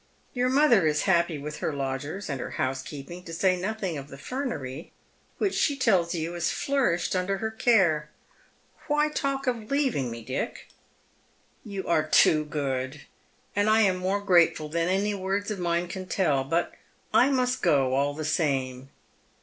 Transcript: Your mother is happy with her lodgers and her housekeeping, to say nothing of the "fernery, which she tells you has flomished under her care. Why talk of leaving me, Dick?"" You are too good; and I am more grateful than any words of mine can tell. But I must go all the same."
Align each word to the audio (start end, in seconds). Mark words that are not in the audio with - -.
Your 0.33 0.49
mother 0.49 0.87
is 0.87 1.03
happy 1.03 1.37
with 1.37 1.57
her 1.59 1.71
lodgers 1.71 2.27
and 2.27 2.39
her 2.39 2.49
housekeeping, 2.57 3.23
to 3.25 3.31
say 3.31 3.55
nothing 3.55 3.99
of 3.99 4.07
the 4.07 4.17
"fernery, 4.17 4.93
which 5.37 5.53
she 5.53 5.77
tells 5.77 6.15
you 6.15 6.33
has 6.33 6.49
flomished 6.49 7.15
under 7.15 7.37
her 7.37 7.51
care. 7.51 8.09
Why 8.87 9.09
talk 9.09 9.45
of 9.45 9.69
leaving 9.69 10.09
me, 10.09 10.23
Dick?"" 10.23 10.69
You 11.73 11.87
are 11.87 12.01
too 12.01 12.43
good; 12.45 13.01
and 13.55 13.69
I 13.69 13.81
am 13.81 13.97
more 13.97 14.21
grateful 14.21 14.69
than 14.69 14.89
any 14.89 15.13
words 15.13 15.51
of 15.51 15.59
mine 15.59 15.87
can 15.87 16.07
tell. 16.07 16.43
But 16.45 16.73
I 17.13 17.29
must 17.29 17.61
go 17.61 17.93
all 17.93 18.15
the 18.15 18.25
same." 18.25 18.89